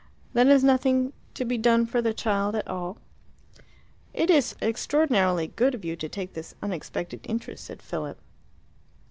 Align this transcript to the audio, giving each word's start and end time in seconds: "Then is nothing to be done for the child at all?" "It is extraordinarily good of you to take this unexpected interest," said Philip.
"Then 0.33 0.49
is 0.49 0.63
nothing 0.63 1.13
to 1.35 1.45
be 1.45 1.59
done 1.59 1.85
for 1.85 2.01
the 2.01 2.11
child 2.11 2.55
at 2.55 2.67
all?" 2.67 2.97
"It 4.15 4.31
is 4.31 4.55
extraordinarily 4.59 5.49
good 5.55 5.75
of 5.75 5.85
you 5.85 5.95
to 5.97 6.09
take 6.09 6.33
this 6.33 6.55
unexpected 6.59 7.19
interest," 7.23 7.65
said 7.65 7.83
Philip. 7.83 8.17